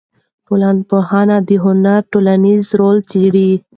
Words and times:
ټولنپوهنه 0.47 1.37
د 1.47 1.49
هنر 1.63 2.01
ټولنیز 2.11 2.65
رول 2.79 2.97
څېړي. 3.09 3.51